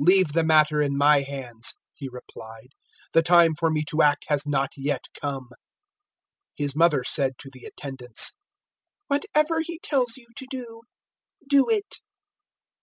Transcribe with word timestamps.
002:004 0.00 0.06
"Leave 0.06 0.32
the 0.32 0.42
matter 0.42 0.80
in 0.80 0.96
my 0.96 1.20
hands," 1.20 1.74
He 1.96 2.08
replied; 2.08 2.68
"the 3.12 3.20
time 3.20 3.54
for 3.54 3.70
me 3.70 3.84
to 3.90 4.00
act 4.00 4.24
has 4.28 4.46
not 4.46 4.70
yet 4.78 5.04
come." 5.20 5.48
002:005 5.48 5.48
His 6.54 6.74
mother 6.76 7.04
said 7.04 7.34
to 7.36 7.50
the 7.52 7.66
attendants, 7.66 8.32
"Whatever 9.08 9.60
he 9.60 9.78
tells 9.78 10.16
you 10.16 10.28
to 10.34 10.46
do, 10.48 10.80
do 11.46 11.68
it." 11.68 11.96